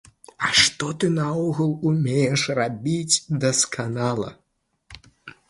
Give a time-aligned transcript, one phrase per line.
[0.45, 4.29] А што ты наогул умееш рабіць дасканала?